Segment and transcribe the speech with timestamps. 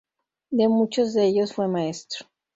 [0.49, 2.25] De muchos de ellos fue maestro.